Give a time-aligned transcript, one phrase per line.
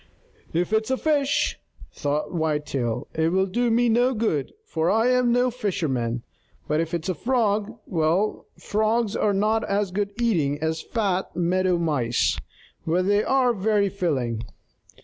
[0.51, 1.59] "If it's a fish,"
[1.93, 6.23] thought Whitetail, "it will do me no good, for I am no fisherman.
[6.67, 11.77] But if it's a Frog well, Frogs are not as good eating as fat Meadow
[11.77, 12.39] Mice,
[12.83, 14.41] but they are very filling."